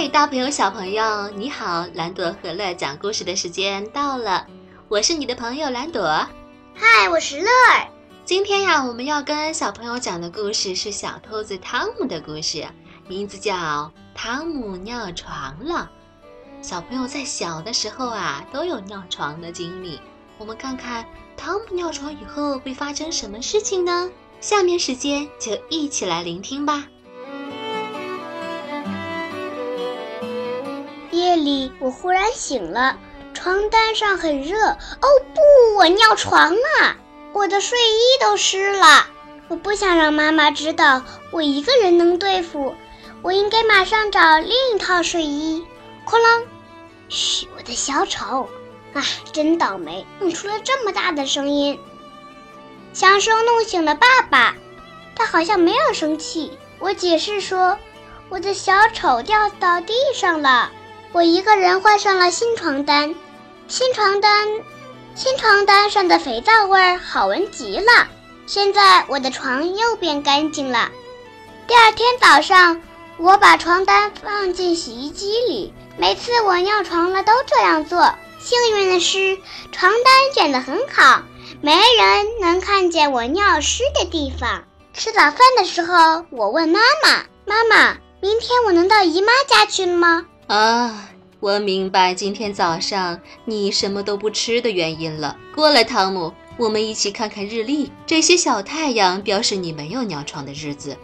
[0.00, 1.84] 嗨，大朋友、小朋友，你好！
[1.94, 4.46] 兰朵和乐讲故事的时间到了，
[4.86, 6.24] 我是你的朋友兰朵。
[6.72, 7.88] 嗨，我是乐儿。
[8.24, 12.64] 今天呀，我们要跟小朋友讲的故事是小兔子汤姆的故事，
[13.08, 13.56] 名字叫
[14.14, 15.90] 《汤姆尿床了》。
[16.64, 20.00] 小朋友在小的时候啊，都有尿床的经历。
[20.38, 21.04] 我们看看
[21.36, 24.08] 汤姆尿床以后会发生什么事情呢？
[24.40, 26.86] 下面时间就一起来聆听吧。
[31.28, 32.96] 夜里，我忽然醒了，
[33.34, 34.56] 床单上很热。
[34.66, 36.96] 哦不，我尿床了，
[37.34, 39.06] 我的睡衣都湿了。
[39.48, 42.74] 我不想让妈妈知道我一个人能对付，
[43.20, 45.66] 我应该马上找另一套睡衣。
[46.06, 46.44] 哐啷！
[47.10, 48.48] 嘘，我的小丑！
[48.94, 51.78] 啊，真倒霉，弄出了这么大的声音。
[52.94, 54.54] 响声弄醒了爸爸，
[55.14, 56.56] 他好像没有生气。
[56.78, 57.78] 我解释说，
[58.30, 60.72] 我的小丑掉到地上了。
[61.12, 63.14] 我一个人换上了新床单，
[63.66, 64.46] 新床单，
[65.14, 68.08] 新床单上的肥皂味儿好闻极了。
[68.46, 70.90] 现在我的床又变干净了。
[71.66, 72.82] 第二天早上，
[73.16, 75.72] 我把床单放进洗衣机里。
[75.96, 78.14] 每次我尿床了都这样做。
[78.38, 79.38] 幸运的是，
[79.72, 81.22] 床单卷得很好，
[81.62, 84.64] 没人能看见我尿湿的地方。
[84.92, 91.10] 吃早饭的时候，我问妈妈：“妈妈，明天我能到姨妈家去吗？”啊，
[91.40, 95.36] 我明白今天早上你什么都不吃的原因了。
[95.54, 97.92] 过来，汤姆，我们一起看看日历。
[98.06, 100.96] 这些小太阳表示你没有尿床的日子。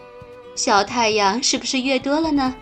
[0.55, 2.55] 小太阳是不是越多了呢？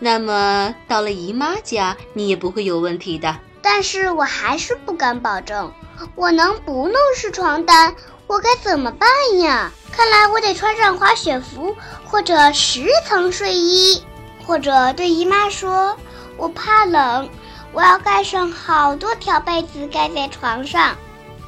[0.00, 3.38] 那么到了姨妈家，你也不会有问题的。
[3.62, 5.72] 但是我还是不敢保证，
[6.16, 7.94] 我能不弄湿床单？
[8.26, 9.70] 我该怎么办呀？
[9.92, 14.02] 看来我得穿上滑雪服，或者十层睡衣，
[14.44, 15.96] 或者对姨妈说。
[16.36, 17.28] 我怕冷，
[17.72, 20.96] 我要盖上好多条被子盖在床上。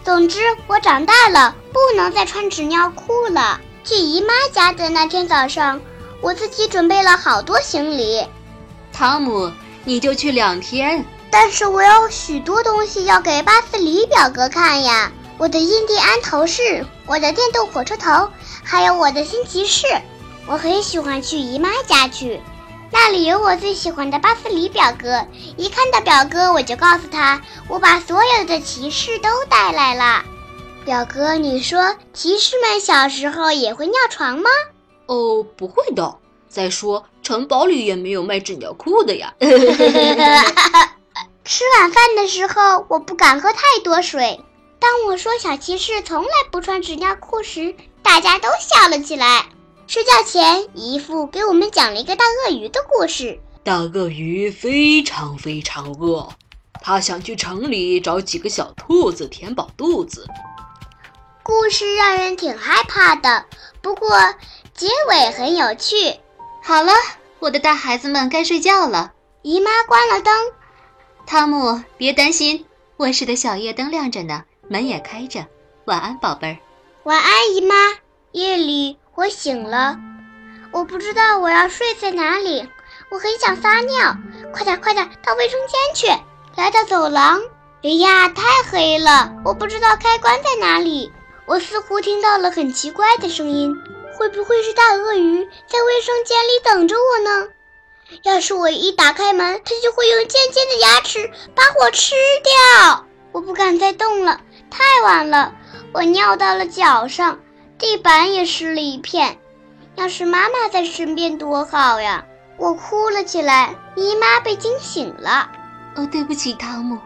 [0.05, 3.61] 总之，我长大了，不能再穿纸尿裤了。
[3.85, 5.81] 去姨妈家的那天早上，
[6.21, 8.27] 我自己准备了好多行李。
[8.93, 9.53] 汤姆，
[9.85, 15.13] 你就去两天，但是我有许多东西要给巴斯里表哥看呀。
[15.37, 18.29] 我的印第安头饰，我的电动火车头，
[18.65, 19.87] 还有我的新骑士。
[20.47, 22.41] 我很喜欢去姨妈家去。
[22.91, 25.27] 那里有我最喜欢的巴斯里表哥，
[25.57, 30.25] 一看到表哥，我就告诉他，我把所有的骑士都带来了。
[30.85, 34.51] 表哥，你说骑士们小时候也会尿床吗？
[35.07, 36.17] 哦，不会的。
[36.49, 39.35] 再说城堡里也没有卖纸尿裤的呀。
[41.45, 44.41] 吃晚饭的时候，我不敢喝太多水。
[44.79, 49.47] 当我说小骑士从来不穿纸尿裤时，大家都笑了起来。
[49.89, 53.41] 睡觉前，姨父给我们讲了一个大鳄鱼的故事。
[53.65, 56.29] 大鳄鱼非常非常饿，
[56.83, 60.27] 他想去城里找几个小兔子填饱肚子。
[61.43, 63.47] 故事让人挺害怕的，
[63.81, 64.11] 不过
[64.75, 65.97] 结尾很有趣。
[66.63, 66.93] 好了，
[67.39, 69.13] 我的大孩子们该睡觉了。
[69.41, 70.35] 姨妈关了灯，
[71.25, 72.67] 汤姆别担心，
[72.99, 75.47] 卧室的小夜灯亮着呢，门也开着。
[75.87, 76.59] 晚安，宝贝儿。
[77.05, 77.75] 晚安，姨妈。
[78.33, 78.99] 夜里。
[79.19, 79.99] 我醒了，
[80.71, 82.71] 我不知道我要睡在哪里，
[83.11, 84.17] 我很想撒尿，
[84.53, 86.07] 快点快点到卫生间去。
[86.55, 87.43] 来到走廊，
[87.83, 91.13] 哎呀，太黑了，我不知道开关在哪里。
[91.47, 93.75] 我似乎听到了很奇怪的声音，
[94.17, 97.49] 会不会是大鳄鱼在卫生间里等着我呢？
[98.23, 102.15] 要是我一打开门，它就会用尖尖的牙齿把我吃
[102.45, 103.05] 掉。
[103.33, 104.41] 我不敢再动了，
[104.71, 105.53] 太晚了，
[105.93, 107.41] 我尿到了脚上。
[107.79, 109.39] 地板也湿了一片，
[109.95, 112.25] 要是妈妈在身边多好呀！
[112.57, 115.49] 我哭了起来，姨妈被惊醒了。
[115.95, 116.99] 哦，对不起，汤姆，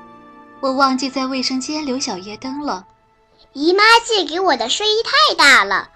[0.61, 2.87] 我忘记在卫生间留小夜灯了。
[3.53, 5.91] 姨妈借给我的睡衣太大了，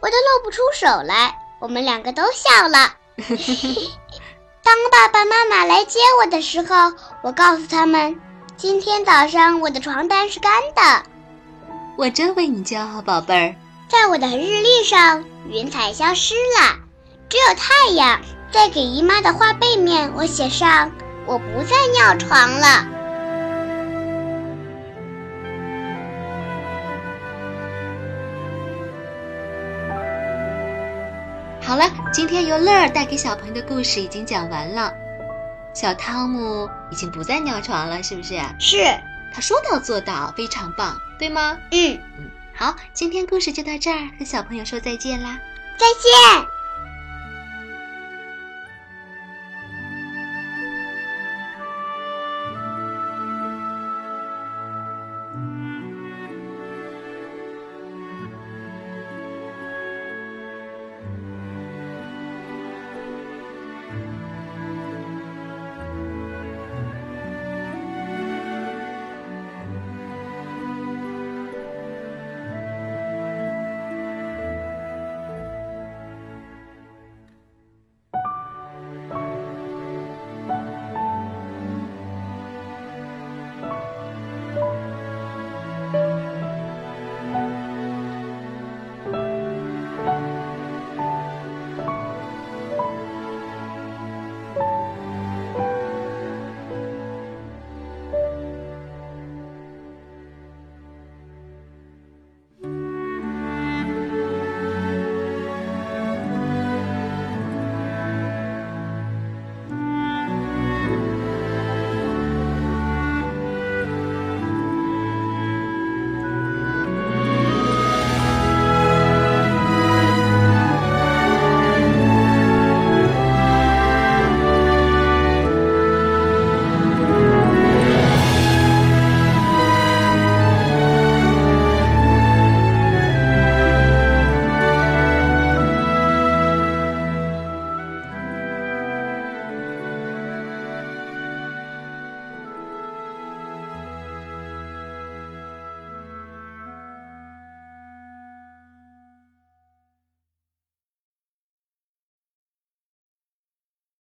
[0.00, 1.36] 我都露不出手来。
[1.58, 2.94] 我们两个都笑了。
[4.62, 6.92] 当爸爸妈妈来接我的时候，
[7.22, 8.18] 我告诉他们，
[8.56, 11.02] 今天早上我的床单是干的。
[11.96, 13.54] 我真为你骄傲，宝贝儿。
[13.90, 16.78] 在我的日历上，云彩消失了，
[17.28, 18.20] 只有太阳。
[18.52, 20.92] 在给姨妈的画背面，我写上
[21.26, 22.86] ：“我不再尿床了。”
[31.60, 34.94] 好了，今天由乐儿带给小朋友的故事已经讲完了。
[35.74, 38.38] 小汤姆已经不再尿床了，是不是？
[38.60, 38.84] 是，
[39.34, 41.58] 他说到做到，非常棒，对吗？
[41.72, 42.30] 嗯嗯。
[42.60, 45.40] 好，今天故事就到这儿，和小朋友说再见啦！
[45.78, 46.59] 再见。